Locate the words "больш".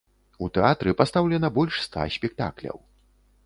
1.59-1.79